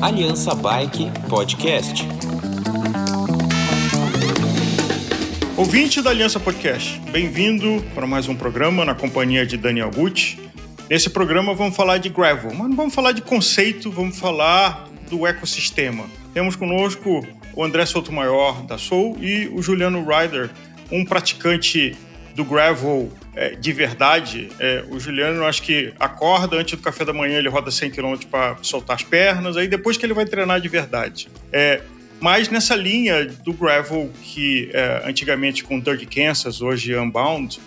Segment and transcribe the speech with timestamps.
[0.00, 2.02] Aliança Bike Podcast.
[5.54, 10.40] Ouvinte da Aliança Podcast, bem-vindo para mais um programa na companhia de Daniel Gucci.
[10.88, 15.26] Nesse programa vamos falar de gravel, mas não vamos falar de conceito, vamos falar do
[15.26, 16.06] ecossistema.
[16.32, 17.20] Temos conosco
[17.54, 20.48] o André Sotomayor da Soul e o Juliano Ryder,
[20.90, 21.94] um praticante
[22.36, 24.50] do gravel é, de verdade.
[24.60, 28.14] É, o Juliano, acho que acorda antes do café da manhã, ele roda 100 km
[28.30, 31.28] para soltar as pernas, aí depois que ele vai treinar de verdade.
[31.50, 31.80] É,
[32.20, 37.58] mas nessa linha do gravel que é, antigamente com Dirty Kansas, hoje Unbound,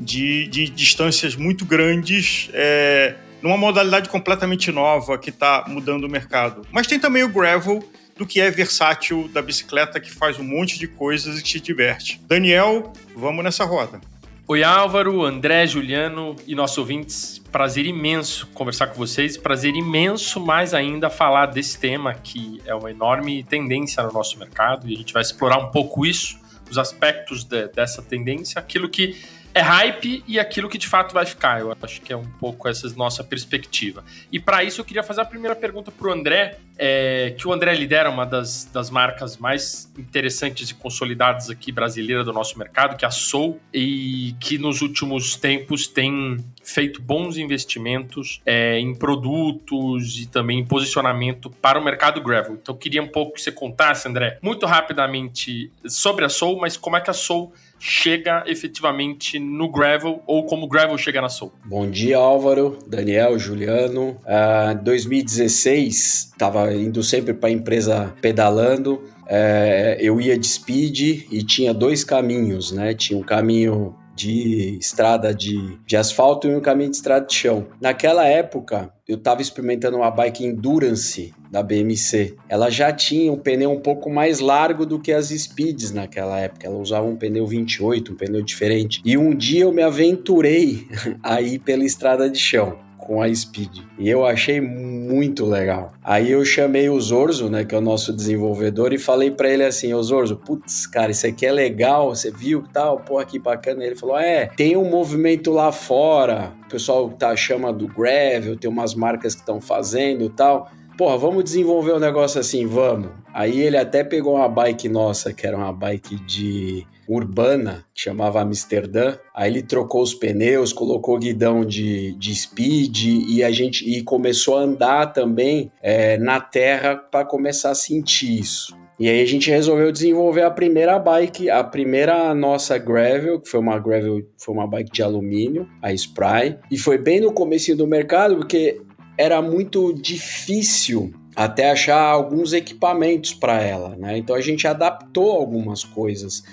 [0.00, 6.66] de, de distâncias muito grandes, é, numa modalidade completamente nova que está mudando o mercado.
[6.72, 10.78] Mas tem também o gravel do que é versátil da bicicleta, que faz um monte
[10.78, 12.20] de coisas e te diverte.
[12.26, 14.00] Daniel, vamos nessa roda.
[14.46, 20.74] Oi Álvaro, André, Juliano e nossos ouvintes, prazer imenso conversar com vocês, prazer imenso mais
[20.74, 25.14] ainda falar desse tema que é uma enorme tendência no nosso mercado e a gente
[25.14, 26.38] vai explorar um pouco isso,
[26.70, 29.18] os aspectos de, dessa tendência, aquilo que
[29.54, 31.60] é hype e aquilo que de fato vai ficar.
[31.60, 34.04] Eu acho que é um pouco essa nossa perspectiva.
[34.30, 37.52] E para isso eu queria fazer a primeira pergunta para o André, é, que o
[37.52, 42.96] André lidera uma das, das marcas mais interessantes e consolidadas aqui brasileira do nosso mercado,
[42.96, 48.94] que é a Soul, e que nos últimos tempos tem feito bons investimentos é, em
[48.94, 52.54] produtos e também em posicionamento para o mercado gravel.
[52.60, 56.76] Então eu queria um pouco que você contasse, André, muito rapidamente sobre a Soul, mas
[56.76, 61.28] como é que a Soul chega efetivamente no gravel ou como o gravel chega na
[61.28, 61.52] Soul?
[61.64, 64.16] Bom dia, Álvaro, Daniel, Juliano.
[64.24, 69.02] Uh, 2016, estava indo sempre para a empresa pedalando.
[69.24, 72.94] Uh, eu ia de speed e tinha dois caminhos, né?
[72.94, 77.66] Tinha um caminho de estrada de, de asfalto e um caminho de estrada de chão.
[77.80, 82.36] Naquela época, eu estava experimentando uma bike Endurance da BMC.
[82.48, 86.66] Ela já tinha um pneu um pouco mais largo do que as Speeds naquela época.
[86.66, 89.02] Ela usava um pneu 28, um pneu diferente.
[89.04, 90.86] E um dia eu me aventurei
[91.22, 93.80] a ir pela estrada de chão com a Speed.
[93.98, 95.92] E eu achei muito legal.
[96.02, 99.64] Aí eu chamei o Zorzo, né, que é o nosso desenvolvedor, e falei para ele
[99.64, 103.38] assim: Ô Zorzo, putz, cara, isso aqui é legal, você viu que tal, pô, que
[103.38, 103.84] bacana.
[103.84, 108.70] Ele falou: é, tem um movimento lá fora, o pessoal tá, chama do Gravel, tem
[108.70, 110.70] umas marcas que estão fazendo tal.
[110.96, 113.10] Porra, vamos desenvolver um negócio assim, vamos.
[113.32, 118.40] Aí ele até pegou uma bike nossa, que era uma bike de urbana, que chamava
[118.40, 119.16] Amsterdã.
[119.34, 124.58] Aí ele trocou os pneus, colocou guidão de, de speed e a gente e começou
[124.58, 128.76] a andar também é, na terra para começar a sentir isso.
[128.98, 133.58] E aí a gente resolveu desenvolver a primeira bike, a primeira nossa gravel, que foi
[133.58, 137.88] uma gravel, foi uma bike de alumínio, a Spry, e foi bem no começo do
[137.88, 138.80] mercado porque
[139.18, 144.16] era muito difícil até achar alguns equipamentos para ela, né?
[144.16, 146.44] Então a gente adaptou algumas coisas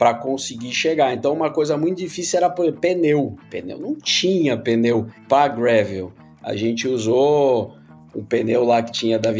[0.00, 1.12] para conseguir chegar.
[1.12, 3.36] Então, uma coisa muito difícil era pneu.
[3.50, 6.10] Pneu não tinha pneu para gravel.
[6.42, 7.74] A gente usou
[8.16, 9.30] um pneu lá que tinha da,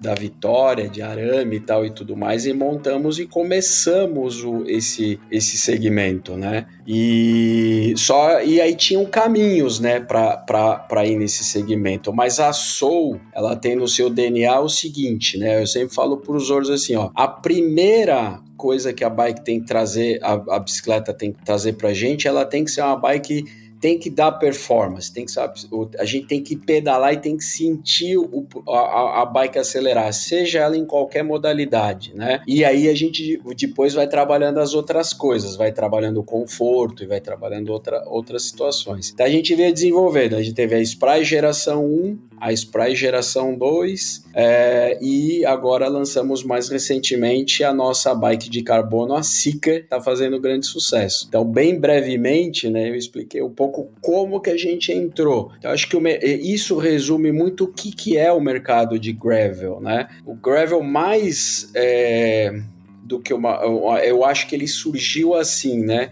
[0.00, 5.20] da Vitória, de arame e tal e tudo mais, e montamos e começamos o, esse,
[5.30, 6.66] esse segmento, né?
[6.86, 12.12] E só e aí tinham caminhos, né, para ir nesse segmento.
[12.12, 15.60] Mas a Soul, ela tem no seu DNA o seguinte, né?
[15.62, 19.60] Eu sempre falo para os outros assim, ó, a primeira coisa que a bike tem
[19.60, 22.96] que trazer, a, a bicicleta tem que trazer para gente, ela tem que ser uma
[22.96, 23.44] bike
[23.80, 25.32] tem que dar performance, tem que
[25.98, 30.60] a gente tem que pedalar e tem que sentir o, a, a, bike acelerar, seja
[30.60, 32.42] ela em qualquer modalidade, né?
[32.46, 37.06] E aí a gente depois vai trabalhando as outras coisas, vai trabalhando o conforto e
[37.06, 39.10] vai trabalhando outra, outras situações.
[39.10, 43.54] Então a gente veio desenvolvendo, a gente teve a Spry geração 1, a Spry geração
[43.56, 50.00] 2 é, e agora lançamos mais recentemente a nossa bike de carbono, a Sika, está
[50.00, 51.26] fazendo grande sucesso.
[51.28, 55.52] Então, bem brevemente, né, eu expliquei um pouco como que a gente entrou.
[55.58, 59.80] Então, acho que o, isso resume muito o que, que é o mercado de gravel.
[59.80, 60.08] Né?
[60.24, 61.70] O gravel mais...
[61.74, 62.60] É,
[63.02, 63.56] do que uma.
[64.04, 66.10] Eu acho que ele surgiu assim, né?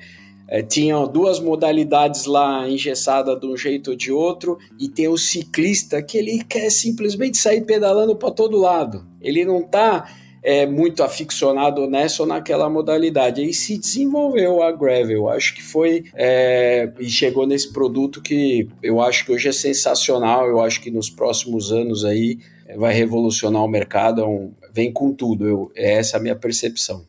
[0.49, 5.19] É, tinham duas modalidades lá engessada de um jeito ou de outro, e tem o
[5.19, 9.07] ciclista que ele quer simplesmente sair pedalando para todo lado.
[9.21, 10.09] Ele não está
[10.43, 13.43] é, muito aficionado nessa ou naquela modalidade.
[13.43, 15.29] Aí se desenvolveu a Gravel.
[15.29, 20.47] Acho que foi é, e chegou nesse produto que eu acho que hoje é sensacional.
[20.47, 24.23] Eu acho que nos próximos anos aí é, vai revolucionar o mercado.
[24.23, 25.47] É um, vem com tudo.
[25.47, 27.07] Eu, é essa a minha percepção.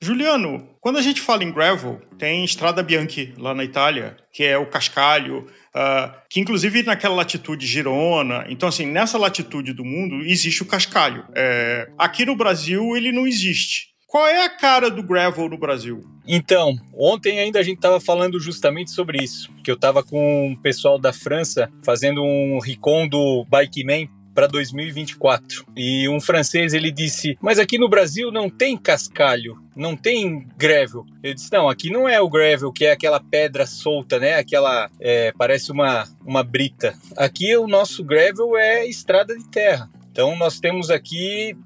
[0.00, 4.56] Juliano, Quando a gente fala em gravel, tem Strada Bianchi lá na Itália, que é
[4.56, 5.44] o cascalho,
[5.74, 8.46] uh, que inclusive naquela latitude Girona.
[8.48, 11.24] Então, assim, nessa latitude do mundo existe o cascalho.
[11.34, 13.96] É, aqui no Brasil ele não existe.
[14.06, 16.04] Qual é a cara do gravel no Brasil?
[16.24, 20.62] Então, ontem ainda a gente estava falando justamente sobre isso, que eu estava com o
[20.62, 25.64] pessoal da França fazendo um recon do Bikeman para 2024.
[25.74, 31.06] E um francês ele disse: "Mas aqui no Brasil não tem cascalho, não tem gravel".
[31.22, 34.34] Eu disse: "Não, aqui não é o gravel, que é aquela pedra solta, né?
[34.34, 36.94] Aquela é, parece uma uma brita.
[37.16, 39.88] Aqui o nosso gravel é estrada de terra.
[40.12, 41.56] Então nós temos aqui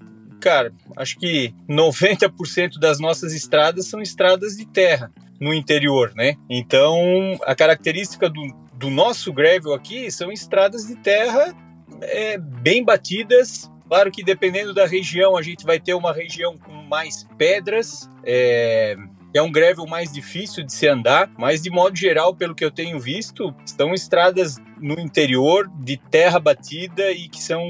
[0.40, 6.36] cara, acho que 90% das nossas estradas são estradas de terra no interior, né?
[6.48, 8.42] Então, a característica do,
[8.74, 11.54] do nosso gravel aqui são estradas de terra
[12.00, 13.70] é, bem batidas.
[13.88, 18.96] Claro que dependendo da região, a gente vai ter uma região com mais pedras, é,
[19.34, 22.70] é um gravel mais difícil de se andar, mas de modo geral, pelo que eu
[22.70, 27.64] tenho visto, estão estradas no interior de terra batida e que são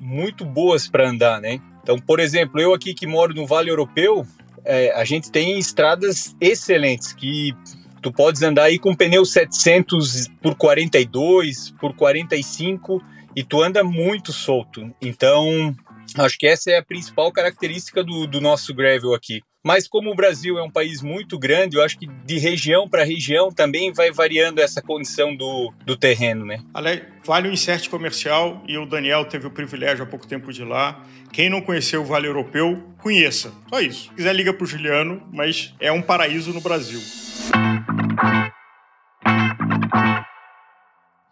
[0.00, 1.60] muito boas para andar, né?
[1.82, 4.26] Então, por exemplo, eu aqui que moro no Vale Europeu,
[4.64, 7.52] é, a gente tem estradas excelentes que
[8.00, 13.02] tu podes andar aí com pneu 700 por 42, por 45
[13.34, 14.94] e tu anda muito solto.
[15.00, 15.74] Então,
[16.18, 19.42] acho que essa é a principal característica do, do nosso gravel aqui.
[19.62, 23.04] Mas como o Brasil é um país muito grande, eu acho que de região para
[23.04, 26.62] região também vai variando essa condição do, do terreno, né?
[26.72, 30.62] Ale, vale o insert comercial e o Daniel teve o privilégio há pouco tempo de
[30.62, 31.04] ir lá.
[31.30, 33.52] Quem não conheceu o Vale Europeu, conheça.
[33.68, 34.08] Só isso.
[34.08, 37.00] Se quiser, liga para o Juliano, mas é um paraíso no Brasil.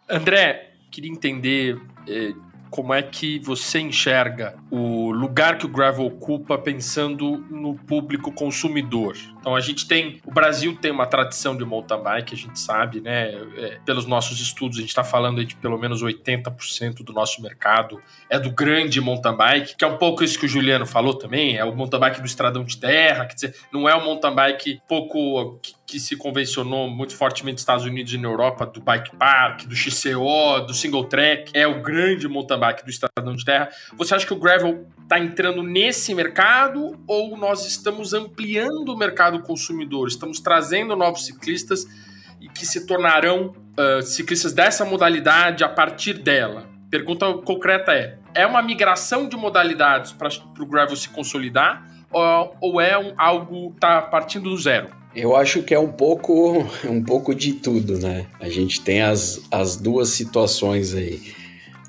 [0.07, 2.33] André, queria entender eh,
[2.69, 9.15] como é que você enxerga o lugar que o gravel ocupa pensando no público consumidor.
[9.39, 13.01] Então a gente tem, o Brasil tem uma tradição de mountain bike, a gente sabe,
[13.01, 13.31] né?
[13.57, 18.01] É, pelos nossos estudos, a gente está falando de pelo menos 80% do nosso mercado
[18.29, 21.57] é do grande mountain bike, que é um pouco isso que o Juliano falou também,
[21.57, 24.81] é o mountain bike do estradão de terra, quer dizer, não é o mountain bike
[24.87, 29.15] pouco que, que se convencionou muito fortemente nos Estados Unidos e na Europa, do bike
[29.15, 33.69] park, do XCO, do single track, é o grande mountain do estradão de terra.
[33.97, 39.41] Você acha que o gravel está entrando nesse mercado ou nós estamos ampliando o mercado
[39.41, 40.07] consumidor?
[40.07, 41.87] Estamos trazendo novos ciclistas
[42.39, 46.67] e que se tornarão uh, ciclistas dessa modalidade a partir dela?
[46.89, 50.29] Pergunta concreta é: é uma migração de modalidades para
[50.59, 54.89] o gravel se consolidar ou, ou é um, algo está partindo do zero?
[55.15, 58.27] Eu acho que é um pouco, um pouco de tudo, né?
[58.39, 61.33] A gente tem as, as duas situações aí.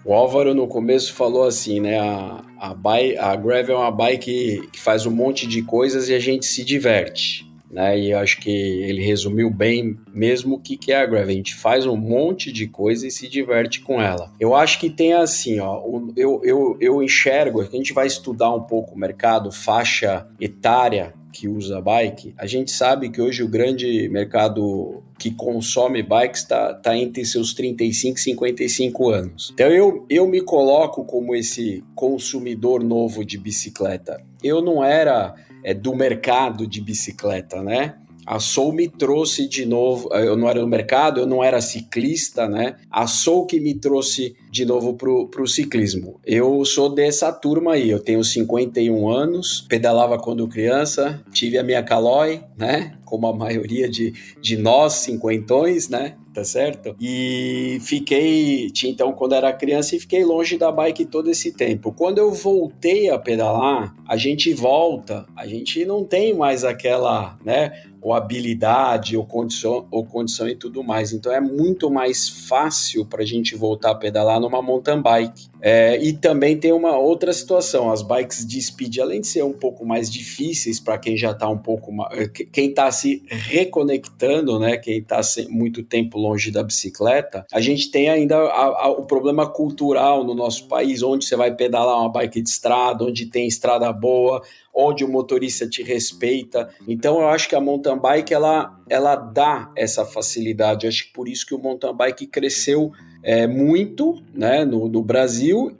[0.04, 1.98] O Álvaro no começo falou assim, né?
[1.98, 6.14] A, a, bike, a Gravel é uma bike que faz um monte de coisas e
[6.14, 7.48] a gente se diverte.
[7.70, 7.98] Né?
[8.00, 11.28] E acho que ele resumiu bem mesmo o que, que é a Gravel.
[11.28, 14.32] A gente faz um monte de coisa e se diverte com ela.
[14.40, 15.82] Eu acho que tem assim, ó,
[16.16, 21.46] eu, eu, eu enxergo, a gente vai estudar um pouco o mercado, faixa etária que
[21.46, 26.96] usa bike, a gente sabe que hoje o grande mercado que consome bikes está tá
[26.96, 29.50] entre seus 35 e 55 anos.
[29.52, 34.18] Então eu, eu me coloco como esse consumidor novo de bicicleta.
[34.42, 37.96] Eu não era é, do mercado de bicicleta, né?
[38.26, 40.08] A Soul me trouxe de novo.
[40.14, 42.76] Eu não era no mercado, eu não era ciclista, né?
[42.90, 46.20] A Soul que me trouxe de novo pro, pro ciclismo.
[46.24, 51.82] Eu sou dessa turma aí, eu tenho 51 anos, pedalava quando criança, tive a minha
[51.82, 52.98] Caloi, né?
[53.04, 56.16] Como a maioria de, de nós, cinquentões, né?
[56.40, 56.96] Tá certo?
[56.98, 61.92] E fiquei, então, quando era criança, e fiquei longe da bike todo esse tempo.
[61.92, 67.72] Quando eu voltei a pedalar, a gente volta, a gente não tem mais aquela, né?
[68.02, 71.12] ou habilidade, ou condição, ou condição e tudo mais.
[71.12, 75.48] Então é muito mais fácil para a gente voltar a pedalar numa mountain bike.
[75.62, 79.52] É, e também tem uma outra situação: as bikes de speed, além de ser um
[79.52, 84.76] pouco mais difíceis para quem já está um pouco mais, quem está se reconectando, né?
[84.76, 89.46] Quem está muito tempo longe da bicicleta, a gente tem ainda a, a, o problema
[89.46, 93.92] cultural no nosso país, onde você vai pedalar uma bike de estrada, onde tem estrada
[93.92, 94.42] boa,
[94.74, 96.70] onde o motorista te respeita.
[96.88, 100.86] Então eu acho que a mountain bike ela, ela dá essa facilidade.
[100.86, 105.76] Acho que por isso que o mountain bike cresceu é, muito né, no, no Brasil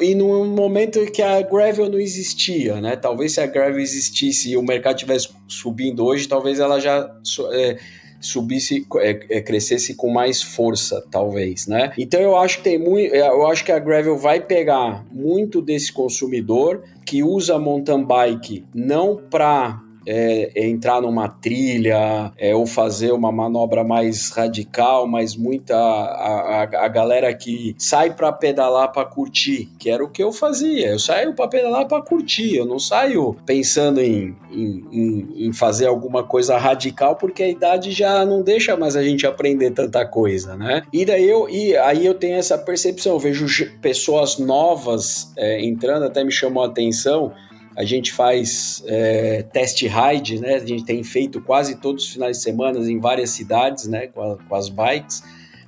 [0.00, 2.96] e no momento que a gravel não existia, né?
[2.96, 7.08] Talvez se a gravel existisse e o mercado tivesse subindo hoje, talvez ela já
[7.52, 7.78] é,
[8.20, 11.92] subisse, é, é, crescesse com mais força, talvez, né?
[11.96, 15.62] Então eu acho que tem muito, é, eu acho que a gravel vai pegar muito
[15.62, 22.66] desse consumidor que usa mountain bike não para é, é entrar numa trilha é, ou
[22.66, 28.92] fazer uma manobra mais radical, mas muita a, a, a galera que sai para pedalar
[28.92, 30.88] para curtir, que era o que eu fazia.
[30.88, 35.86] Eu saio para pedalar para curtir, eu não saio pensando em, em, em, em fazer
[35.86, 40.56] alguma coisa radical porque a idade já não deixa mais a gente aprender tanta coisa,
[40.56, 40.82] né?
[40.92, 43.46] E daí eu e aí eu tenho essa percepção, eu vejo
[43.80, 47.32] pessoas novas é, entrando, até me chamou a atenção
[47.76, 49.44] a gente faz é,
[49.82, 50.56] ride, né?
[50.56, 54.08] A gente tem feito quase todos os finais de semana em várias cidades, né?
[54.08, 55.22] Com, a, com as bikes,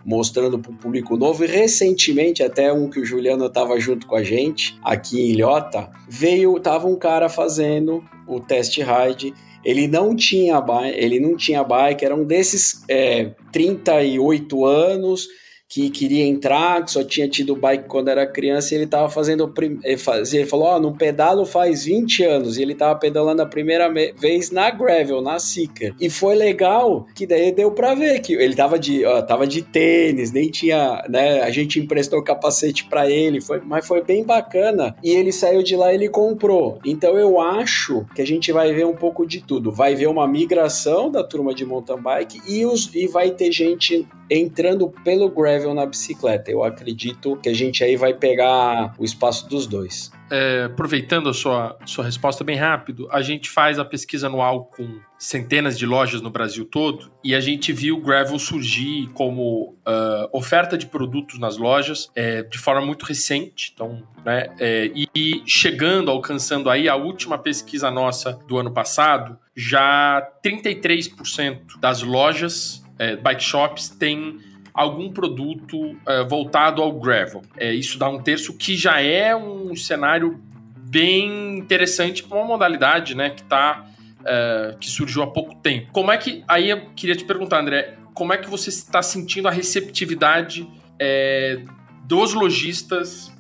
[0.05, 1.45] mostrando para o público novo.
[1.45, 5.91] E recentemente, até um que o Juliano estava junto com a gente, aqui em Ilhota,
[6.09, 9.33] veio, tava um cara fazendo o test ride.
[9.65, 15.29] Ele não tinha bike, ele não tinha bike, era um desses é, 38 anos
[15.73, 19.50] que queria entrar, que só tinha tido bike quando era criança, e ele estava fazendo.
[19.83, 23.41] Ele, fazia, ele falou: Ó, oh, no pedalo faz 20 anos, e ele estava pedalando
[23.41, 25.95] a primeira vez na Gravel, na Seeker.
[25.99, 29.62] E foi legal que daí deu para ver que ele tava de, ó, tava de
[29.62, 31.41] tênis, nem tinha, né?
[31.41, 34.95] A gente emprestou capacete para ele, foi, mas foi bem bacana.
[35.02, 36.81] E ele saiu de lá ele comprou.
[36.85, 39.73] Então eu acho que a gente vai ver um pouco de tudo.
[39.73, 44.07] Vai ver uma migração da turma de mountain bike e, os, e vai ter gente
[44.33, 46.50] entrando pelo gravel na bicicleta.
[46.50, 50.11] Eu acredito que a gente aí vai pegar o espaço dos dois.
[50.31, 54.99] É, aproveitando a sua, sua resposta bem rápido, a gente faz a pesquisa anual com
[55.19, 60.28] centenas de lojas no Brasil todo e a gente viu o gravel surgir como uh,
[60.33, 65.42] oferta de produtos nas lojas é, de forma muito recente, então, né, é, e, e
[65.45, 73.16] chegando, alcançando aí a última pesquisa nossa do ano passado, já 33% das lojas é,
[73.16, 74.38] bike shops têm
[74.75, 77.43] algum produto é, voltado ao gravel.
[77.57, 80.41] É, isso dá um terço que já é um cenário
[80.76, 83.87] bem interessante para uma modalidade, né, que tá
[84.25, 85.91] é, que surgiu há pouco tempo.
[85.93, 89.49] Como é que aí eu queria te perguntar, André, como é que você está sentindo
[89.49, 91.62] a receptividade é,
[92.05, 93.33] dos lojistas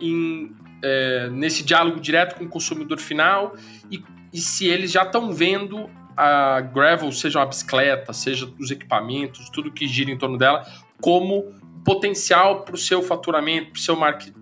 [0.00, 3.56] em, é, nesse diálogo direto com o consumidor final
[3.90, 9.50] e, e se eles já estão vendo a gravel, seja uma bicicleta, seja os equipamentos,
[9.50, 10.66] tudo que gira em torno dela,
[11.00, 11.54] como
[11.84, 14.34] potencial para o seu faturamento, para o seu market,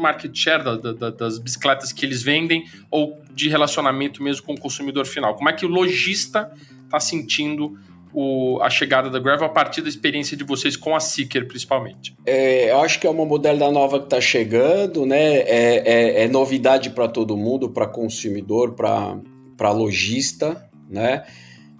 [0.00, 4.60] market share da, da, das bicicletas que eles vendem ou de relacionamento mesmo com o
[4.60, 5.34] consumidor final.
[5.34, 6.52] Como é que o lojista
[6.84, 7.76] está sentindo
[8.12, 12.14] o, a chegada da Gravel a partir da experiência de vocês com a Seeker, principalmente?
[12.24, 15.38] É, eu acho que é uma modalidade nova que está chegando, né?
[15.38, 21.24] É, é, é novidade para todo mundo, para consumidor, para lojista né?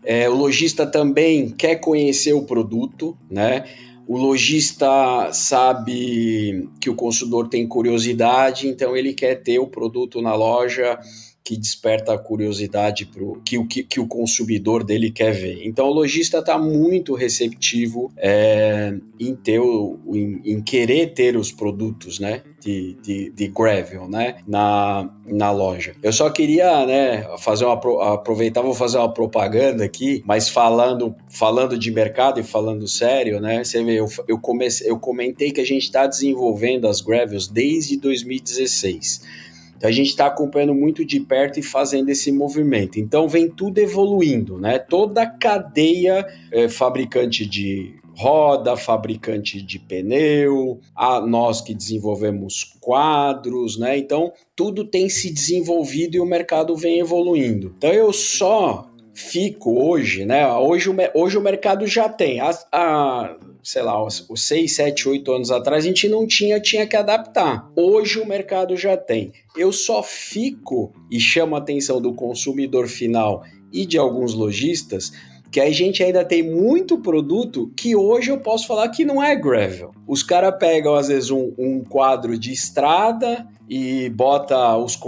[0.02, 3.64] É, o lojista também quer conhecer o produto, né?
[4.08, 10.34] O lojista sabe que o consumidor tem curiosidade, então ele quer ter o produto na
[10.34, 10.98] loja
[11.44, 15.60] que desperta a curiosidade pro, que, o, que, que o consumidor dele quer ver.
[15.64, 21.50] Então o lojista está muito receptivo é, em, ter o, em, em, querer ter os
[21.50, 25.96] produtos né, de, de, de, gravel né, na, na loja.
[26.00, 31.76] Eu só queria né, fazer uma, aproveitar, vou fazer uma propaganda aqui, mas falando, falando
[31.76, 35.66] de mercado e falando sério, né, você vê, eu, eu, comecei, eu comentei que a
[35.66, 39.42] gente está desenvolvendo as gravels desde 2016.
[39.82, 43.00] Então a gente está acompanhando muito de perto e fazendo esse movimento.
[43.00, 44.78] Então vem tudo evoluindo, né?
[44.78, 53.76] Toda a cadeia é, fabricante de roda, fabricante de pneu, a nós que desenvolvemos quadros,
[53.76, 53.98] né?
[53.98, 57.74] Então tudo tem se desenvolvido e o mercado vem evoluindo.
[57.76, 60.46] Então eu só fico hoje, né?
[60.48, 62.38] Hoje hoje o mercado já tem.
[62.38, 66.60] A, a, sei lá, os, os 6, 7, 8 anos atrás, a gente não tinha,
[66.60, 67.70] tinha que adaptar.
[67.76, 69.32] Hoje o mercado já tem.
[69.56, 75.12] Eu só fico e chamo a atenção do consumidor final e de alguns lojistas
[75.52, 79.36] que a gente ainda tem muito produto que hoje eu posso falar que não é
[79.36, 79.92] gravel.
[80.08, 84.98] Os caras pegam, às vezes, um, um quadro de estrada e bota os,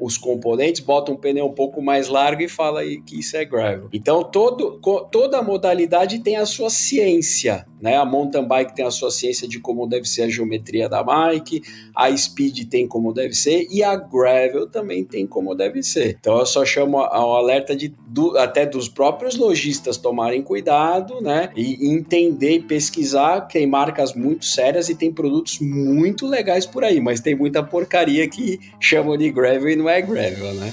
[0.00, 3.88] os componentes, bota um pneu um pouco mais largo e fala que isso é gravel.
[3.92, 7.96] Então, todo, toda modalidade tem a sua ciência, né?
[7.96, 11.62] A mountain bike tem a sua ciência de como deve ser a geometria da bike,
[11.94, 16.16] a speed tem como deve ser e a gravel também tem como deve ser.
[16.18, 21.50] Então, eu só chamo ao alerta de do, até dos próprios lojistas tomarem cuidado, né?
[21.56, 23.42] E entender e pesquisar.
[23.42, 28.28] Tem marcas muito sérias e tem produtos muito legais por aí, mas tem muita porcaria
[28.28, 30.72] que chamam de gravel e não é gravel, né?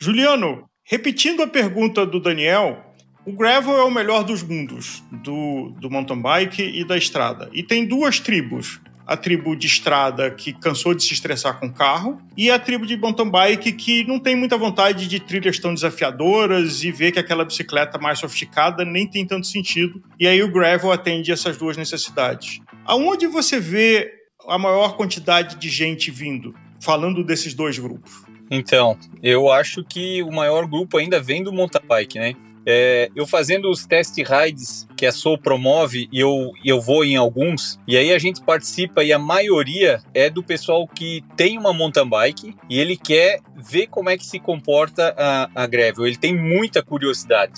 [0.00, 2.82] Juliano, repetindo a pergunta do Daniel,
[3.26, 7.50] o gravel é o melhor dos mundos, do, do mountain bike e da estrada.
[7.52, 12.18] E tem duas tribos, a tribo de estrada que cansou de se estressar com carro
[12.34, 16.82] e a tribo de mountain bike que não tem muita vontade de trilhas tão desafiadoras
[16.82, 20.02] e vê que aquela bicicleta mais sofisticada nem tem tanto sentido.
[20.18, 22.60] E aí o gravel atende essas duas necessidades.
[22.86, 24.10] Aonde você vê
[24.48, 28.27] a maior quantidade de gente vindo, falando desses dois grupos?
[28.50, 32.34] Então, eu acho que o maior grupo ainda vem do mountain bike, né?
[32.70, 37.16] É, eu fazendo os test rides que a Soul promove e eu, eu vou em
[37.16, 41.72] alguns, e aí a gente participa e a maioria é do pessoal que tem uma
[41.72, 46.06] mountain bike e ele quer ver como é que se comporta a, a gravel.
[46.06, 47.54] Ele tem muita curiosidade.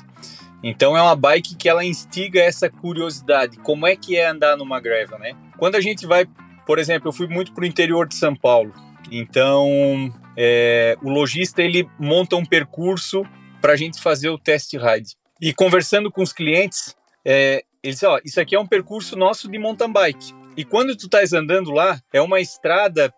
[0.62, 3.58] Então é uma bike que ela instiga essa curiosidade.
[3.58, 5.32] Como é que é andar numa gravel, né?
[5.58, 6.24] Quando a gente vai,
[6.64, 8.72] por exemplo, eu fui muito para o interior de São Paulo.
[9.10, 13.26] Então é, o lojista ele monta um percurso
[13.60, 15.14] para a gente fazer o test ride.
[15.38, 19.58] E conversando com os clientes, é, eles ó, isso aqui é um percurso nosso de
[19.58, 20.32] mountain bike.
[20.56, 23.12] E quando tu estás andando lá, é uma estrada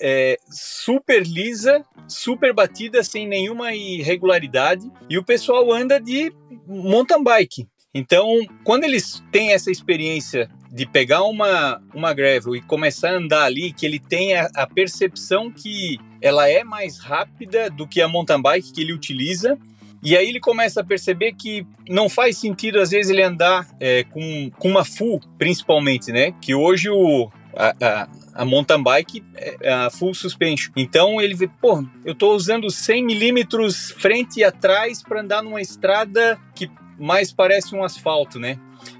[0.00, 6.32] é, super lisa, super batida, sem nenhuma irregularidade, e o pessoal anda de
[6.64, 7.66] mountain bike.
[7.92, 13.46] Então, quando eles têm essa experiência de pegar uma, uma gravel e começar a andar
[13.46, 18.08] ali, que ele tem a, a percepção que ela é mais rápida do que a
[18.08, 19.58] mountain bike que ele utiliza,
[20.02, 24.04] e aí ele começa a perceber que não faz sentido, às vezes, ele andar é,
[24.04, 26.32] com, com uma full, principalmente, né?
[26.40, 29.24] Que hoje o, a, a, a, mountain bike
[29.60, 30.72] é a full suspension.
[30.76, 35.60] Então ele vê, pô, eu tô usando 100 milímetros frente e atrás para andar numa
[35.60, 38.56] estrada que mais parece um asfalto, né?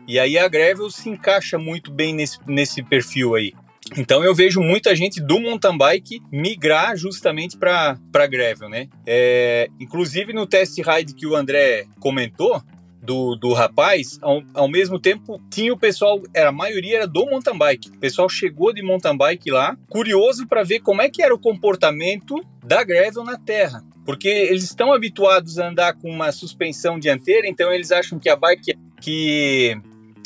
[0.07, 3.53] E aí a gravel se encaixa muito bem nesse, nesse perfil aí.
[3.97, 8.89] Então eu vejo muita gente do mountain bike migrar justamente para gravel, né?
[9.07, 12.63] É, inclusive no test ride que o André comentou,
[13.01, 17.25] do, do rapaz, ao, ao, mesmo tempo tinha o pessoal, era, a maioria era do
[17.27, 17.89] mountain bike.
[17.91, 21.39] O pessoal chegou de mountain bike lá, curioso para ver como é que era o
[21.39, 23.83] comportamento da gravel na terra.
[24.05, 28.37] Porque eles estão habituados a andar com uma suspensão dianteira, então eles acham que a
[28.37, 29.81] bike que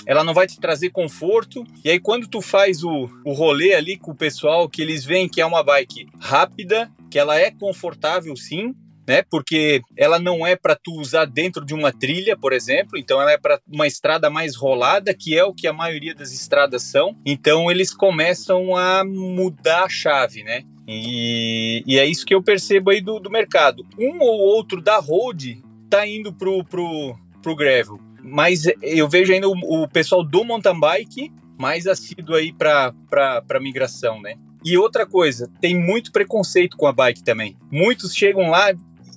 [0.06, 1.64] ela não vai te trazer conforto.
[1.84, 5.28] E aí, quando tu faz o, o rolê ali com o pessoal, que eles veem
[5.28, 8.74] que é uma bike rápida, que ela é confortável sim,
[9.06, 9.22] né?
[9.30, 13.32] Porque ela não é para tu usar dentro de uma trilha, por exemplo, então ela
[13.32, 17.16] é para uma estrada mais rolada, que é o que a maioria das estradas são.
[17.26, 20.62] Então eles começam a mudar a chave, né?
[20.86, 23.86] E, e é isso que eu percebo aí do, do mercado.
[23.98, 29.48] Um ou outro da road tá indo pro, pro, pro gravel mas eu vejo ainda
[29.48, 34.34] o, o pessoal do mountain bike mais assíduo aí para migração, né?
[34.64, 37.56] E outra coisa, tem muito preconceito com a bike também.
[37.70, 38.72] Muitos chegam lá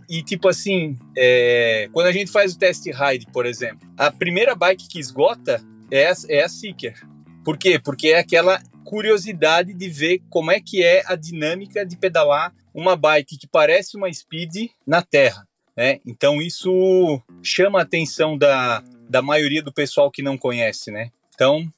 [0.09, 4.55] e, tipo assim, é, quando a gente faz o test ride, por exemplo, a primeira
[4.55, 6.95] bike que esgota é a, é a Seeker.
[7.43, 7.79] Por quê?
[7.79, 12.95] Porque é aquela curiosidade de ver como é que é a dinâmica de pedalar uma
[12.95, 15.47] bike que parece uma speed na terra.
[15.75, 15.99] Né?
[16.05, 18.83] Então isso chama a atenção da,
[19.15, 21.09] da maioria do pessoal que não conhece, né?
[21.33, 21.71] Então,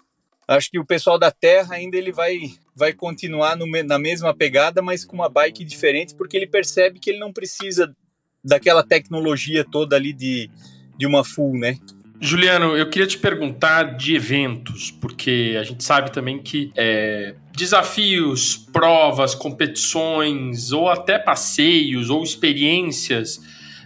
[0.47, 2.35] acho que o pessoal da Terra ainda ele vai
[2.75, 7.11] vai continuar no, na mesma pegada, mas com uma bike diferente, porque ele percebe que
[7.11, 7.95] ele não precisa
[8.43, 10.49] daquela tecnologia toda ali de,
[10.97, 11.77] de uma full, né?
[12.19, 18.57] Juliano, eu queria te perguntar de eventos, porque a gente sabe também que é, desafios,
[18.73, 23.39] provas, competições, ou até passeios ou experiências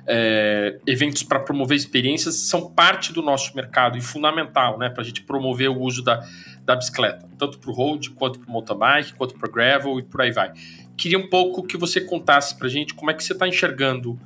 [0.07, 5.05] é, eventos para promover experiências são parte do nosso mercado e fundamental, né, para a
[5.05, 6.25] gente promover o uso da,
[6.63, 10.03] da bicicleta, tanto para o road, quanto para o mountain bike, quanto para gravel e
[10.03, 10.53] por aí vai.
[10.97, 14.19] Queria um pouco que você contasse para a gente como é que você está enxergando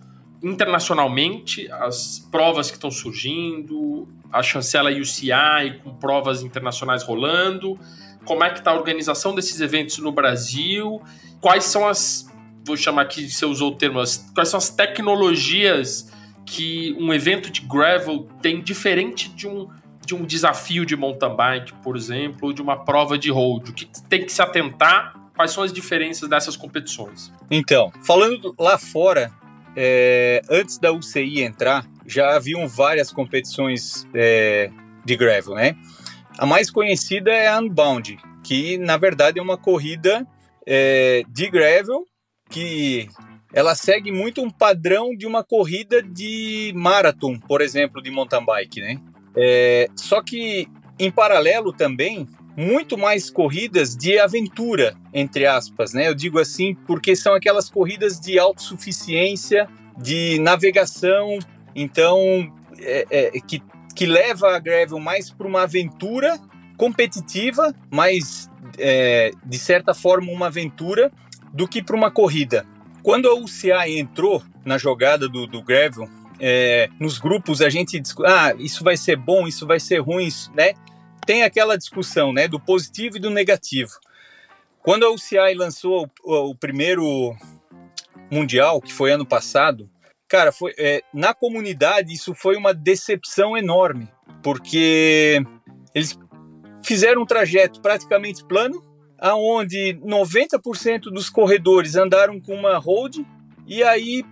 [0.44, 7.80] internacionalmente as provas que estão surgindo, a chancela UCI com provas internacionais rolando,
[8.26, 11.02] como é que está a organização desses eventos no Brasil,
[11.40, 12.28] quais são as
[12.66, 14.02] vou chamar aqui, você usou o termo,
[14.34, 16.12] quais são as tecnologias
[16.46, 19.70] que um evento de gravel tem diferente de um,
[20.06, 23.72] de um desafio de mountain bike, por exemplo, ou de uma prova de road?
[23.72, 25.16] O que tem que se atentar?
[25.36, 27.32] Quais são as diferenças dessas competições?
[27.52, 29.32] Então, falando lá fora,
[29.76, 34.72] é, antes da UCI entrar, já haviam várias competições é,
[35.04, 35.76] de gravel, né?
[36.38, 40.26] A mais conhecida é a Unbound, que na verdade é uma corrida
[40.66, 42.06] é, de gravel
[42.50, 43.08] que
[43.54, 48.82] ela segue muito um padrão de uma corrida de marathon, por exemplo, de mountain bike,
[48.82, 49.00] né?
[49.36, 50.68] É, só que
[51.00, 52.28] em paralelo também
[52.58, 56.08] muito mais corridas de aventura, entre aspas, né?
[56.08, 61.40] Eu digo assim porque são aquelas corridas de autossuficiência, de navegação,
[61.76, 62.20] então
[62.80, 63.62] é, é, que,
[63.96, 66.40] que leva a gravel mais para uma aventura
[66.78, 71.12] competitiva, mas é, de certa forma, uma aventura
[71.56, 72.68] do que para uma corrida.
[73.02, 78.54] Quando a UCI entrou na jogada do, do gravel, é, nos grupos a gente ah,
[78.60, 80.74] isso vai ser bom, isso vai ser ruim, isso, né?
[81.26, 83.92] Tem aquela discussão, né, do positivo e do negativo.
[84.84, 87.34] Quando a UCI lançou o, o primeiro
[88.30, 89.90] mundial, que foi ano passado,
[90.28, 94.10] cara, foi é, na comunidade isso foi uma decepção enorme,
[94.44, 95.42] porque
[95.94, 96.20] eles
[96.84, 98.84] fizeram um trajeto praticamente plano,
[99.26, 103.26] aonde 90% dos corredores andaram com uma road
[103.66, 104.24] e aí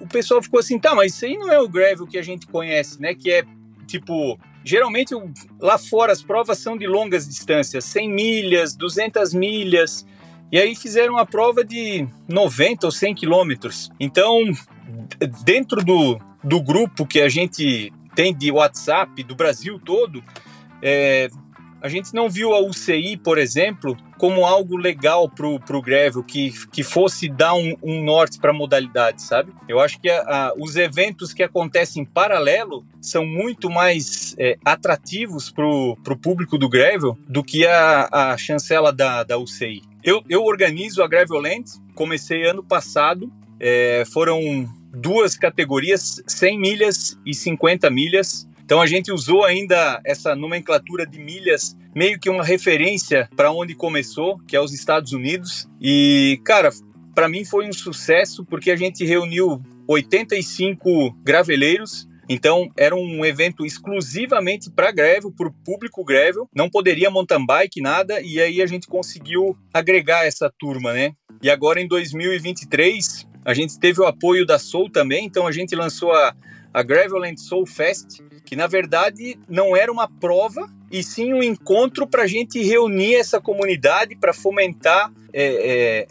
[0.00, 2.46] o pessoal ficou assim, tá, mas isso aí não é o gravel que a gente
[2.46, 3.12] conhece, né?
[3.12, 3.44] Que é
[3.88, 5.16] tipo, geralmente
[5.58, 10.06] lá fora as provas são de longas distâncias, 100 milhas, 200 milhas,
[10.52, 13.90] e aí fizeram uma prova de 90 ou 100 quilômetros.
[13.98, 14.44] Então,
[15.44, 20.22] dentro do, do grupo que a gente tem de WhatsApp do Brasil todo,
[20.80, 21.28] é,
[21.82, 26.52] a gente não viu a UCI, por exemplo, como algo legal pro, pro Gravel, que,
[26.68, 29.52] que fosse dar um, um norte para a modalidade, sabe?
[29.68, 34.58] Eu acho que a, a, os eventos que acontecem em paralelo são muito mais é,
[34.64, 39.82] atrativos pro, pro público do Gravel do que a, a chancela da, da UCI.
[40.04, 41.64] Eu, eu organizo a Gravelland,
[41.94, 49.10] comecei ano passado, é, foram duas categorias, 100 milhas e 50 milhas, então a gente
[49.10, 54.60] usou ainda essa nomenclatura de milhas meio que uma referência para onde começou, que é
[54.60, 55.68] os Estados Unidos.
[55.80, 56.70] E, cara,
[57.12, 63.66] para mim foi um sucesso porque a gente reuniu 85 graveleiros então, era um evento
[63.66, 66.48] exclusivamente para gravel, para o público gravel.
[66.54, 68.20] Não poderia mountain bike, nada.
[68.20, 71.12] E aí a gente conseguiu agregar essa turma, né?
[71.42, 75.24] E agora em 2023, a gente teve o apoio da Soul também.
[75.24, 76.32] Então, a gente lançou a,
[76.72, 82.06] a Gravelland Soul Fest, que na verdade não era uma prova, e sim um encontro
[82.06, 86.06] para a gente reunir essa comunidade para fomentar é, é,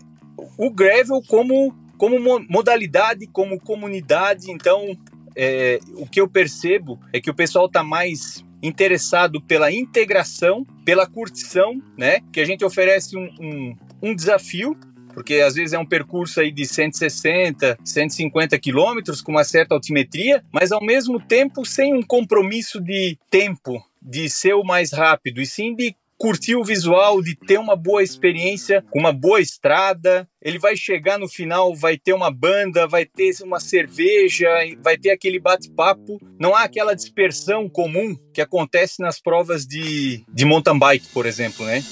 [0.58, 2.18] o gravel como, como
[2.50, 4.50] modalidade, como comunidade.
[4.50, 4.98] Então,
[5.36, 11.08] é, o que eu percebo é que o pessoal está mais interessado pela integração, pela
[11.08, 12.20] curtição, né?
[12.32, 14.78] Que a gente oferece um, um, um desafio
[15.20, 20.42] porque às vezes é um percurso aí de 160, 150 quilômetros com uma certa altimetria,
[20.50, 25.46] mas ao mesmo tempo sem um compromisso de tempo, de ser o mais rápido, e
[25.46, 30.26] sim de curtir o visual, de ter uma boa experiência, uma boa estrada.
[30.42, 34.48] Ele vai chegar no final, vai ter uma banda, vai ter uma cerveja,
[34.82, 36.18] vai ter aquele bate-papo.
[36.40, 41.66] Não há aquela dispersão comum que acontece nas provas de, de mountain bike, por exemplo,
[41.66, 41.84] né?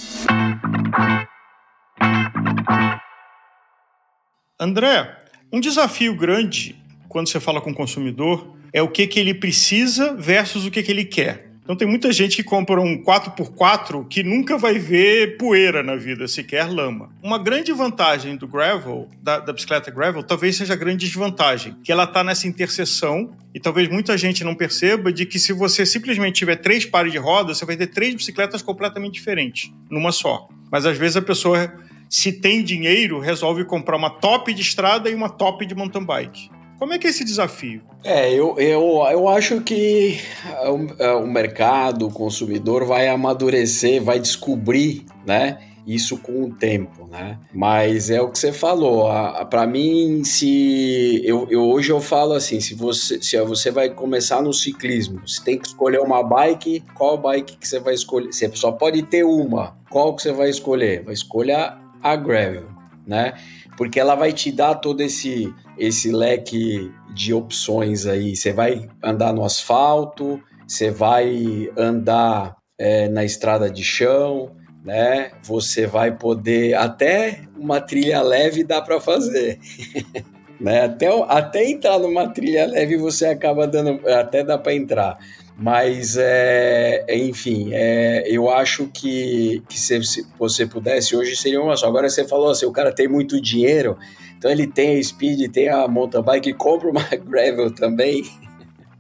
[4.60, 5.16] André,
[5.54, 6.76] um desafio grande
[7.08, 10.82] quando você fala com o consumidor é o que, que ele precisa versus o que,
[10.82, 11.52] que ele quer.
[11.64, 16.28] Então tem muita gente que compra um 4x4 que nunca vai ver poeira na vida,
[16.28, 17.12] sequer lama.
[17.22, 21.92] Uma grande vantagem do gravel, da, da bicicleta gravel, talvez seja a grande desvantagem, que
[21.92, 26.36] ela está nessa interseção e talvez muita gente não perceba de que se você simplesmente
[26.36, 30.48] tiver três pares de rodas, você vai ter três bicicletas completamente diferentes, numa só.
[30.72, 31.72] Mas às vezes a pessoa
[32.10, 36.50] se tem dinheiro, resolve comprar uma top de estrada e uma top de mountain bike.
[36.80, 37.82] Como é que é esse desafio?
[38.04, 40.20] É, eu, eu, eu acho que
[40.68, 45.58] o, é, o mercado, o consumidor vai amadurecer, vai descobrir, né?
[45.88, 47.40] Isso com o tempo, né?
[47.54, 49.10] Mas é o que você falou.
[49.50, 54.42] Para mim, se eu, eu, hoje eu falo assim, se você se você vai começar
[54.42, 56.84] no ciclismo, você tem que escolher uma bike.
[56.94, 58.34] Qual bike que você vai escolher?
[58.34, 59.78] Você só pode ter uma.
[59.90, 61.04] Qual que você vai escolher?
[61.06, 62.68] Vai escolher a gravel,
[63.06, 63.34] né?
[63.78, 68.36] Porque ela vai te dar todo esse esse leque de opções aí.
[68.36, 74.52] Você vai andar no asfalto, você vai andar é, na estrada de chão,
[74.84, 75.32] né?
[75.44, 79.60] Você vai poder até uma trilha leve dá para fazer.
[80.60, 80.86] né?
[80.86, 85.18] Até, até entrar numa trilha leve você acaba dando, até dá para entrar.
[85.60, 91.76] Mas, é, enfim, é, eu acho que, que se, se, você pudesse, hoje seria uma
[91.76, 91.88] só.
[91.88, 93.98] Agora você falou assim, o cara tem muito dinheiro,
[94.38, 98.24] então ele tem a Speed, tem a mountain bike, compra uma gravel também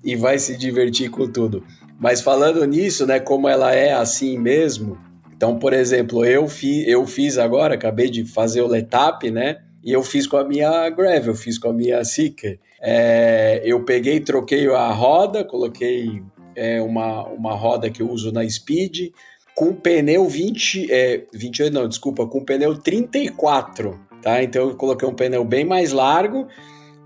[0.03, 1.63] e vai se divertir com tudo.
[1.99, 4.97] Mas falando nisso, né, como ela é assim mesmo,
[5.35, 9.93] então, por exemplo, eu, fi, eu fiz agora, acabei de fazer o Letap, né, e
[9.93, 12.59] eu fiz com a minha gravel, fiz com a minha Seeker.
[12.81, 16.23] É, eu peguei, troquei a roda, coloquei
[16.57, 19.11] é uma, uma roda que eu uso na Speed,
[19.55, 24.43] com pneu 20, é, 28, não, desculpa, com pneu 34, tá?
[24.43, 26.47] Então eu coloquei um pneu bem mais largo,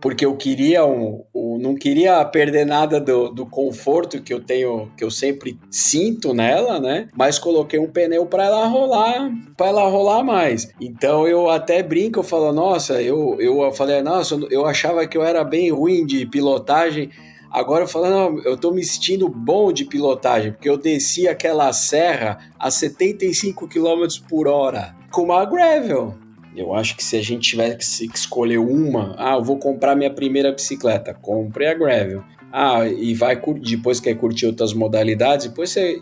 [0.01, 4.89] porque eu queria um, um, não queria perder nada do, do conforto que eu tenho,
[4.97, 7.07] que eu sempre sinto nela, né?
[7.13, 10.73] Mas coloquei um pneu para ela rolar, para ela rolar mais.
[10.79, 15.23] Então eu até brinco, eu falo, nossa, eu, eu falei, nossa, eu achava que eu
[15.23, 17.11] era bem ruim de pilotagem.
[17.51, 21.73] Agora eu falo, não, eu tô me sentindo bom de pilotagem, porque eu desci aquela
[21.73, 26.15] serra a 75 km por hora com uma gravel.
[26.55, 30.13] Eu acho que se a gente tiver que escolher uma, ah, eu vou comprar minha
[30.13, 32.23] primeira bicicleta, compre a gravel.
[32.51, 36.01] Ah, e vai depois quer curtir outras modalidades, depois você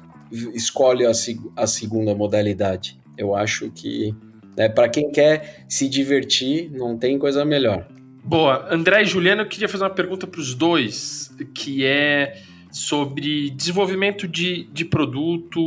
[0.53, 1.11] escolhe a,
[1.55, 2.99] a segunda modalidade.
[3.17, 4.15] Eu acho que
[4.55, 7.87] né, para quem quer se divertir, não tem coisa melhor.
[8.29, 8.67] Boa.
[8.69, 14.27] André e Juliana, eu queria fazer uma pergunta para os dois, que é sobre desenvolvimento
[14.27, 15.59] de, de produto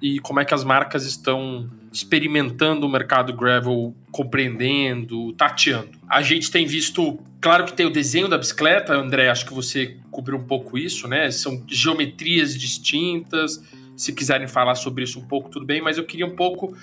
[0.00, 5.90] e como é que as marcas estão experimentando o mercado gravel, compreendendo, tateando.
[6.08, 9.98] A gente tem visto, claro que tem o desenho da bicicleta, André, acho que você
[10.10, 11.30] cobriu um pouco isso, né?
[11.30, 13.62] São geometrias distintas.
[13.94, 16.74] Se quiserem falar sobre isso um pouco, tudo bem, mas eu queria um pouco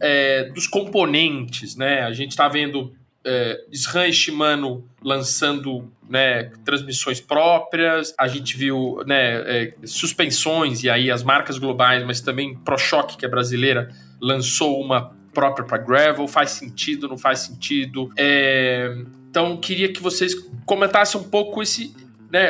[0.00, 2.00] é, dos componentes, né?
[2.00, 2.92] A gente está vendo
[3.24, 10.90] é, SRAM e Shimano lançando né, transmissões próprias, a gente viu né, é, suspensões, e
[10.90, 13.88] aí as marcas globais, mas também ProShock, que é brasileira,
[14.20, 18.10] lançou uma própria para gravel, faz sentido, não faz sentido.
[18.16, 18.92] É,
[19.30, 20.34] então, queria que vocês
[20.66, 21.94] comentassem um pouco esse,
[22.30, 22.48] né,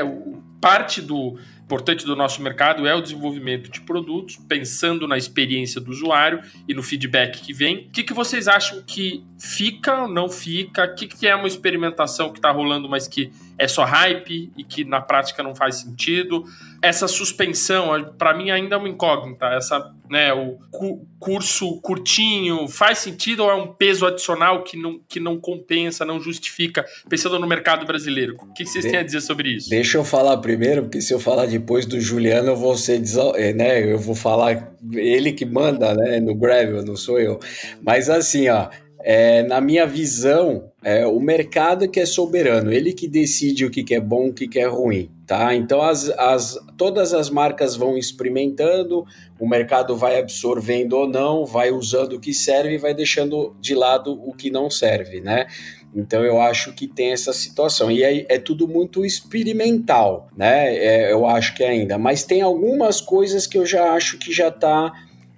[0.60, 1.38] parte do
[1.70, 6.74] importante do nosso mercado é o desenvolvimento de produtos, pensando na experiência do usuário e
[6.74, 7.86] no feedback que vem.
[7.86, 10.84] O que, que vocês acham que fica ou não fica?
[10.84, 13.30] O que, que é uma experimentação que está rolando, mas que
[13.60, 16.44] é só hype e que na prática não faz sentido?
[16.80, 19.44] Essa suspensão, para mim, ainda é uma incógnita.
[19.48, 24.98] Essa, né, o cu curso curtinho faz sentido ou é um peso adicional que não,
[25.06, 28.36] que não compensa, não justifica, pensando no mercado brasileiro?
[28.40, 29.68] O que vocês de têm a dizer sobre isso?
[29.68, 33.02] Deixa eu falar primeiro, porque se eu falar depois do Juliano, eu vou ser,
[33.36, 37.38] eh, né, eu vou falar ele que manda, né, no gravel, não sou eu.
[37.82, 38.70] Mas assim, ó,
[39.02, 43.82] é, na minha visão, é o mercado que é soberano, ele que decide o que,
[43.82, 45.54] que é bom, o que, que é ruim, tá?
[45.54, 49.04] Então as, as, todas as marcas vão experimentando,
[49.38, 53.74] o mercado vai absorvendo ou não, vai usando o que serve e vai deixando de
[53.74, 55.46] lado o que não serve, né?
[55.94, 57.90] Então eu acho que tem essa situação.
[57.90, 60.76] E é, é tudo muito experimental, né?
[60.76, 61.98] É, eu acho que ainda.
[61.98, 64.92] Mas tem algumas coisas que eu já acho que já está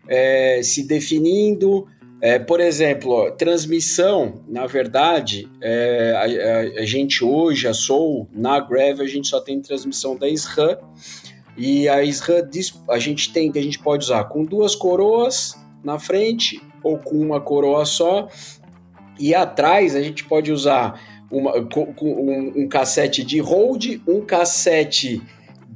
[0.09, 1.87] é, se definindo.
[2.25, 8.61] É, por exemplo, transmissão, na verdade, é, a, a, a, gente hoje, a Soul, na
[8.61, 10.79] Greve, a gente só tem transmissão da SRAM,
[11.59, 12.49] e a SRAM
[12.89, 17.17] a gente tem, que a gente pode usar com duas coroas na frente, ou com
[17.17, 18.29] uma coroa só,
[19.19, 25.21] e atrás a gente pode usar uma, um, um cassete de hold, um cassete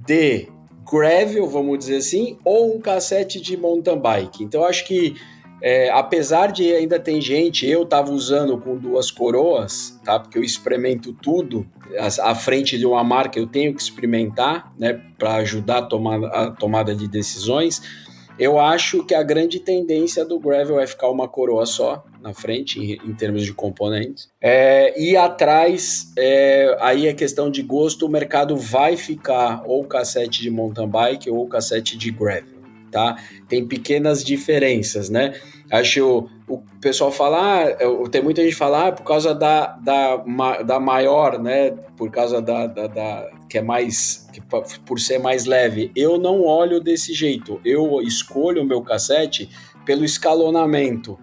[0.07, 0.47] de
[0.89, 4.45] gravel, vamos dizer assim, ou um cassete de mountain bike.
[4.45, 5.17] Então acho que
[5.63, 10.19] é, apesar de ainda tem gente, eu estava usando com duas coroas, tá?
[10.19, 11.67] Porque eu experimento tudo
[12.21, 15.01] à frente de uma marca, eu tenho que experimentar, né?
[15.19, 17.81] Para ajudar a tomar a tomada de decisões.
[18.39, 22.79] Eu acho que a grande tendência do gravel é ficar uma coroa só na frente
[22.79, 24.29] em, em termos de componentes.
[24.43, 30.43] É, e atrás, é, aí é questão de gosto, o mercado vai ficar ou cassete
[30.43, 32.56] de mountain bike ou cassete de gravel
[32.97, 33.17] tá?
[33.47, 35.35] Tem pequenas diferenças, né?
[35.71, 40.17] Acho o pessoal falar, ah, tem muita gente falar ah, por causa da, da,
[40.63, 41.73] da maior, né?
[41.95, 44.41] Por causa da, da, da que é mais, que,
[44.87, 45.93] por ser mais leve.
[45.95, 47.61] Eu não olho desse jeito.
[47.63, 49.51] Eu escolho o meu cassete
[49.85, 51.19] pelo escalonamento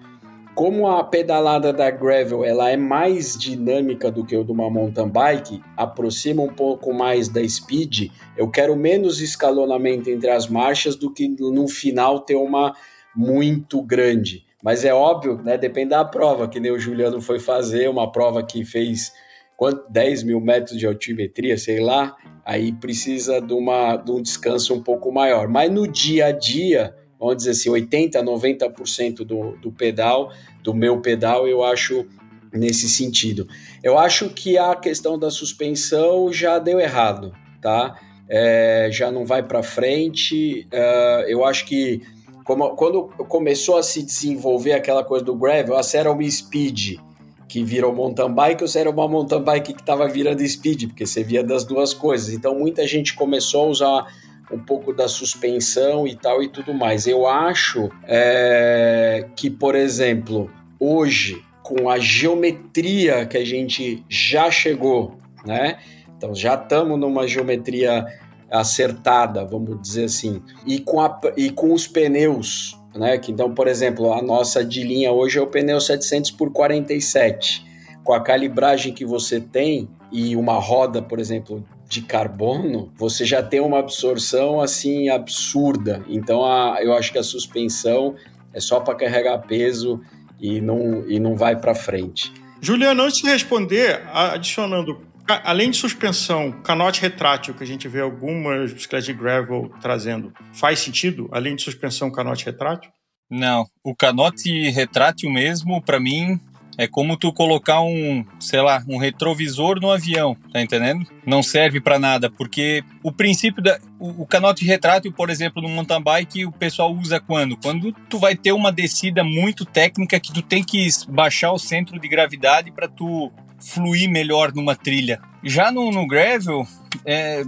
[0.55, 5.09] como a pedalada da gravel ela é mais dinâmica do que o de uma mountain
[5.09, 11.11] bike, aproxima um pouco mais da speed, eu quero menos escalonamento entre as marchas do
[11.11, 12.75] que no final ter uma
[13.15, 14.45] muito grande.
[14.61, 15.57] Mas é óbvio, né?
[15.57, 19.11] Depende da prova, que nem o Juliano foi fazer, uma prova que fez
[19.57, 24.73] quanto, 10 mil metros de altimetria, sei lá, aí precisa de, uma, de um descanso
[24.73, 25.47] um pouco maior.
[25.47, 26.95] Mas no dia a dia,
[27.27, 30.31] vamos dizer assim, 80%, 90% do, do pedal,
[30.63, 32.05] do meu pedal, eu acho
[32.53, 33.47] nesse sentido.
[33.83, 37.99] Eu acho que a questão da suspensão já deu errado, tá?
[38.29, 40.67] É, já não vai para frente.
[40.71, 42.01] Uh, eu acho que
[42.43, 46.99] como, quando começou a se desenvolver aquela coisa do gravel, a era uma speed
[47.47, 51.05] que virou mountain bike, ou se era uma mountain bike que estava virando speed, porque
[51.05, 52.33] você via das duas coisas.
[52.33, 54.07] Então muita gente começou a usar
[54.51, 57.07] um pouco da suspensão e tal e tudo mais.
[57.07, 65.23] Eu acho é, que, por exemplo, hoje, com a geometria que a gente já chegou
[65.45, 65.77] né?
[66.17, 68.05] Então já estamos numa geometria
[68.49, 70.41] acertada, vamos dizer assim.
[70.65, 73.17] E com, a, e com os pneus, né?
[73.17, 77.65] Que, então, por exemplo, a nossa de linha hoje é o pneu 700 por 47.
[78.03, 83.43] Com a calibragem que você tem e uma roda, por exemplo, de carbono, você já
[83.43, 86.03] tem uma absorção assim absurda.
[86.07, 88.15] Então, a, eu acho que a suspensão
[88.51, 90.01] é só para carregar peso
[90.39, 92.33] e não, e não vai para frente.
[92.59, 98.73] Juliano, antes de responder, adicionando Além de suspensão, canote retrátil, que a gente vê algumas
[98.73, 101.29] bicicletas de gravel trazendo, faz sentido?
[101.31, 102.91] Além de suspensão, canote retrátil?
[103.29, 106.39] Não, o canote retrátil mesmo, para mim,
[106.77, 111.05] é como tu colocar um, sei lá, um retrovisor no avião, tá entendendo?
[111.25, 115.69] Não serve para nada, porque o princípio da o, o canote retrátil, por exemplo, no
[115.69, 117.55] mountain bike, o pessoal usa quando?
[117.57, 121.99] Quando tu vai ter uma descida muito técnica que tu tem que baixar o centro
[121.99, 125.21] de gravidade para tu fluir melhor numa trilha.
[125.43, 126.67] Já no, no gravel,
[127.05, 127.43] é,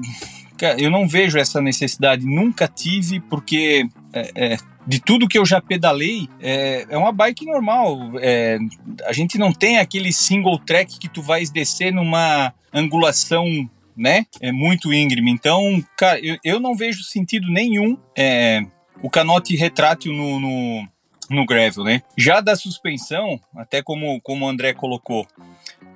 [0.78, 5.60] eu não vejo essa necessidade, nunca tive, porque é, é, de tudo que eu já
[5.60, 8.12] pedalei, é, é uma bike normal.
[8.19, 8.58] É,
[9.06, 14.26] a gente não tem aquele single track que tu vais descer numa angulação né?
[14.41, 15.32] É muito íngreme.
[15.32, 18.62] Então, cara, eu, eu não vejo sentido nenhum é,
[19.02, 20.88] o canote retrátil no, no,
[21.30, 22.02] no, gravel, né?
[22.17, 25.26] Já da suspensão, até como, como o André colocou,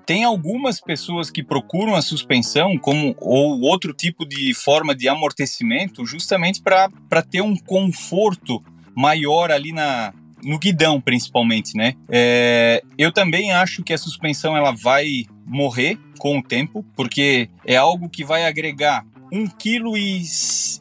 [0.05, 6.05] tem algumas pessoas que procuram a suspensão como ou outro tipo de forma de amortecimento
[6.05, 8.63] justamente para ter um conforto
[8.99, 11.93] maior ali na, no guidão principalmente, né?
[12.09, 17.77] É, eu também acho que a suspensão ela vai morrer com o tempo, porque é
[17.77, 20.21] algo que vai agregar um quilo e,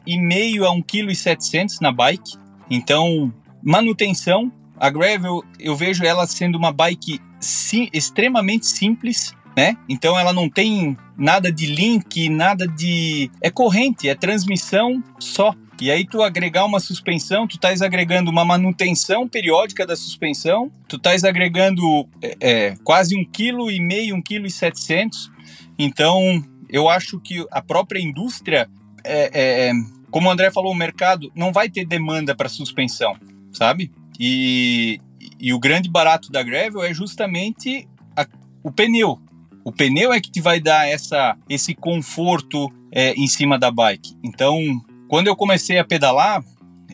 [0.05, 2.37] meio a um quilo e setecentos na bike.
[2.69, 9.77] Então, manutenção, a gravel eu vejo ela sendo uma bike sim, extremamente simples, né?
[9.87, 13.31] Então ela não tem nada de link, nada de.
[13.41, 15.55] É corrente, é transmissão só.
[15.81, 20.97] E aí tu agregar uma suspensão, tu estás agregando uma manutenção periódica da suspensão, tu
[20.97, 21.81] estás agregando
[22.21, 25.31] é, é, quase um quilo e meio, um quilo e setecentos.
[25.77, 28.69] Então eu acho que a própria indústria,
[29.03, 29.71] é, é,
[30.11, 33.15] como o André falou, o mercado não vai ter demanda para suspensão,
[33.51, 33.91] sabe?
[34.19, 34.99] E,
[35.39, 38.27] e o grande barato da gravel é justamente a,
[38.61, 39.19] o pneu.
[39.63, 44.15] O pneu é que te vai dar essa, esse conforto é, em cima da bike.
[44.23, 44.59] Então,
[45.09, 46.43] quando eu comecei a pedalar,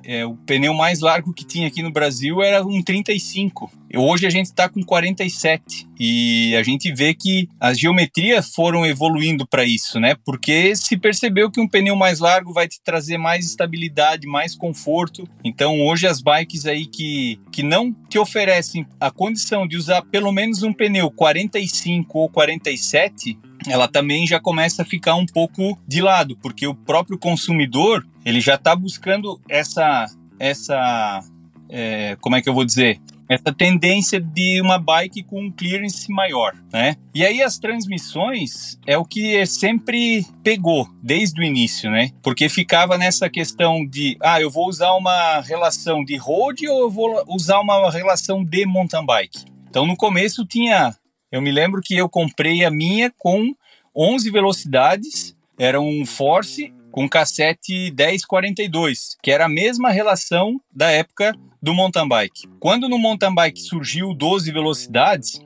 [0.01, 3.69] é, o pneu mais largo que tinha aqui no Brasil era um 35.
[3.93, 9.45] Hoje a gente está com 47 e a gente vê que as geometrias foram evoluindo
[9.45, 10.15] para isso, né?
[10.25, 15.27] Porque se percebeu que um pneu mais largo vai te trazer mais estabilidade, mais conforto.
[15.43, 20.31] Então hoje as bikes aí que, que não te oferecem a condição de usar pelo
[20.31, 26.01] menos um pneu 45 ou 47, ela também já começa a ficar um pouco de
[26.01, 30.05] lado, porque o próprio consumidor ele já está buscando essa
[30.39, 31.21] essa
[31.69, 36.11] é, como é que eu vou dizer essa tendência de uma bike com um clearance
[36.11, 36.95] maior, né?
[37.13, 42.11] E aí as transmissões é o que sempre pegou desde o início, né?
[42.21, 46.89] Porque ficava nessa questão de, ah, eu vou usar uma relação de road ou eu
[46.89, 49.45] vou usar uma relação de mountain bike.
[49.69, 50.95] Então no começo tinha
[51.31, 53.53] eu me lembro que eu comprei a minha com
[53.95, 61.33] 11 velocidades, era um Force com cassete 1042, que era a mesma relação da época
[61.61, 62.47] do mountain bike.
[62.59, 65.41] Quando no mountain bike surgiu 12 velocidades,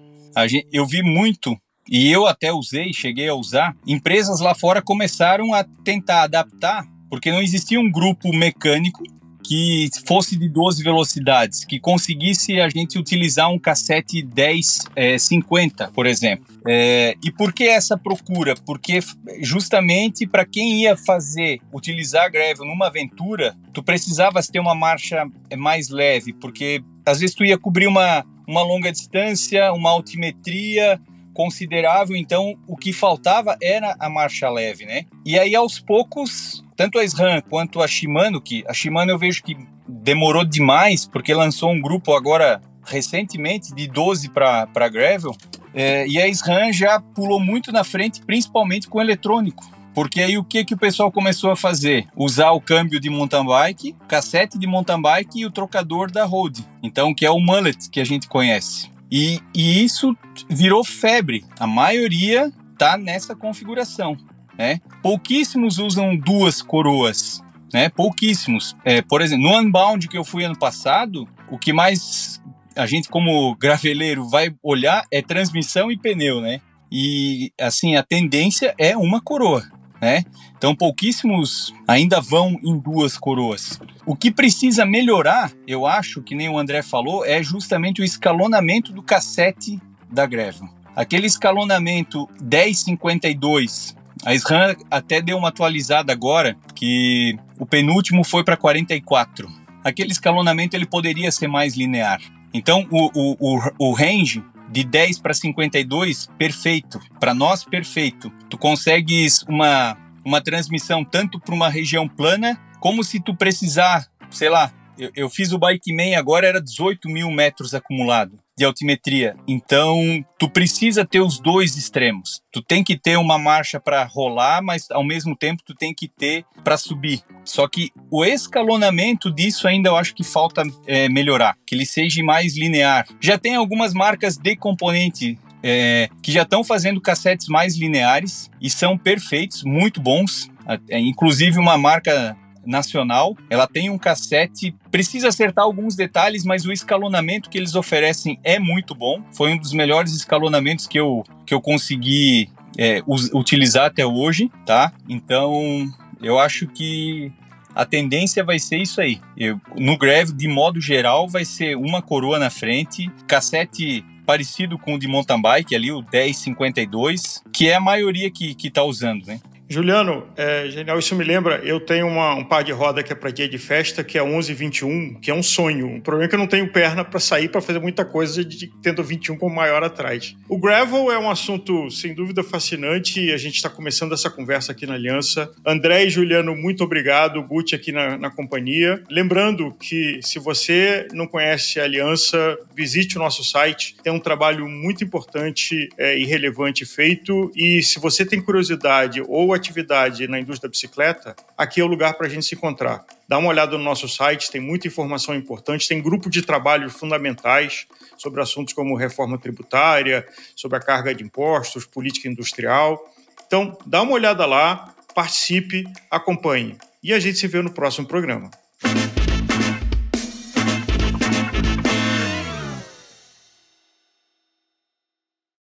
[0.47, 1.57] gente, eu vi muito
[1.89, 3.75] e eu até usei, cheguei a usar.
[3.87, 9.03] Empresas lá fora começaram a tentar adaptar, porque não existia um grupo mecânico
[9.43, 16.05] que fosse de 12 velocidades, que conseguisse a gente utilizar um cassete 1050, é, por
[16.05, 16.45] exemplo.
[16.67, 18.55] É, e por que essa procura?
[18.65, 18.99] Porque
[19.41, 25.25] justamente para quem ia fazer, utilizar a Gravel numa aventura, tu precisavas ter uma marcha
[25.49, 30.99] é, mais leve, porque às vezes tu ia cobrir uma, uma longa distância, uma altimetria,
[31.33, 35.05] considerável, então o que faltava era a marcha leve, né?
[35.25, 39.43] E aí aos poucos, tanto a SRAM quanto a Shimano, que a Shimano eu vejo
[39.43, 45.35] que demorou demais, porque lançou um grupo agora recentemente de 12 para gravel,
[45.73, 49.69] é, e a SRAM já pulou muito na frente, principalmente com eletrônico.
[49.93, 52.07] Porque aí o que, que o pessoal começou a fazer?
[52.15, 56.65] Usar o câmbio de mountain bike, cassete de mountain bike e o trocador da road.
[56.81, 58.89] Então, que é o mullet que a gente conhece.
[59.11, 60.15] E, e isso
[60.49, 61.43] virou febre.
[61.59, 64.15] A maioria tá nessa configuração.
[64.59, 64.81] Né?
[65.01, 67.41] Pouquíssimos usam duas coroas.
[67.73, 67.87] Né?
[67.87, 68.75] Pouquíssimos.
[68.83, 72.41] É, por exemplo, no Unbound que eu fui ano passado, o que mais
[72.75, 76.61] a gente, como graveleiro, vai olhar é transmissão e pneu, né?
[76.91, 79.63] e assim a tendência é uma coroa.
[80.01, 80.23] Né?
[80.57, 83.79] Então pouquíssimos ainda vão em duas coroas.
[84.05, 88.93] O que precisa melhorar, eu acho, que nem o André falou, é justamente o escalonamento
[88.93, 89.79] do cassete
[90.09, 90.67] da greve.
[90.95, 93.95] Aquele escalonamento 1052
[94.25, 99.49] a SRAM até deu uma atualizada agora, que o penúltimo foi para 44.
[99.83, 102.19] Aquele escalonamento ele poderia ser mais linear.
[102.53, 106.99] Então, o, o, o, o range de 10 para 52, perfeito.
[107.19, 108.31] Para nós, perfeito.
[108.49, 114.49] Tu consegues uma, uma transmissão tanto para uma região plana, como se tu precisar, sei
[114.49, 119.37] lá, eu, eu fiz o Bike Man agora, era 18 mil metros acumulado de altimetria.
[119.47, 122.41] Então, tu precisa ter os dois extremos.
[122.51, 126.09] Tu tem que ter uma marcha para rolar, mas ao mesmo tempo tu tem que
[126.09, 127.21] ter para subir.
[127.45, 132.21] Só que o escalonamento disso ainda eu acho que falta é, melhorar, que ele seja
[132.21, 133.07] mais linear.
[133.21, 138.69] Já tem algumas marcas de componente é, que já estão fazendo cassetes mais lineares e
[138.69, 140.51] são perfeitos, muito bons.
[140.89, 142.35] É, inclusive uma marca
[142.65, 143.35] nacional.
[143.49, 148.59] Ela tem um cassete, precisa acertar alguns detalhes, mas o escalonamento que eles oferecem é
[148.59, 149.21] muito bom.
[149.33, 153.01] Foi um dos melhores escalonamentos que eu, que eu consegui é,
[153.33, 154.93] utilizar até hoje, tá?
[155.07, 155.85] Então,
[156.21, 157.31] eu acho que
[157.73, 159.19] a tendência vai ser isso aí.
[159.37, 164.93] Eu, no Greve, de modo geral, vai ser uma coroa na frente, cassete parecido com
[164.93, 169.25] o de mountain bike ali, o 1052, que é a maioria que, que tá usando,
[169.25, 169.39] né?
[169.71, 170.97] Juliano, é genial.
[170.97, 173.59] Isso me lembra, eu tenho uma, um par de roda que é para dia de
[173.59, 175.97] festa, que é 1121, que é um sonho.
[175.97, 178.71] O problema é que eu não tenho perna para sair para fazer muita coisa de,
[178.81, 180.35] tendo 21 como maior atrás.
[180.49, 184.71] O gravel é um assunto sem dúvida fascinante e a gente está começando essa conversa
[184.71, 185.51] aqui na Aliança.
[185.63, 187.43] André e Juliano, muito obrigado.
[187.43, 189.03] Guti aqui na, na companhia.
[189.07, 193.95] Lembrando que se você não conhece a Aliança, visite o nosso site.
[194.01, 197.51] Tem um trabalho muito importante é, e relevante feito.
[197.55, 202.15] E se você tem curiosidade ou atividade na indústria da bicicleta, aqui é o lugar
[202.15, 203.05] para a gente se encontrar.
[203.27, 207.85] Dá uma olhada no nosso site, tem muita informação importante, tem grupo de trabalho fundamentais
[208.17, 212.99] sobre assuntos como reforma tributária, sobre a carga de impostos, política industrial.
[213.45, 216.77] Então, dá uma olhada lá, participe, acompanhe.
[217.03, 218.49] E a gente se vê no próximo programa.